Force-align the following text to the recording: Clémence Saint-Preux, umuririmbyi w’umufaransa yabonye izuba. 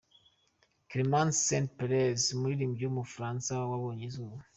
Clémence 0.89 1.37
Saint-Preux, 1.47 2.15
umuririmbyi 2.35 2.83
w’umufaransa 2.85 3.49
yabonye 3.53 4.03
izuba. 4.09 4.37